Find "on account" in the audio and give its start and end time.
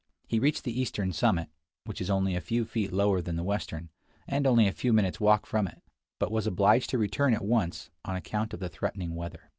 8.03-8.55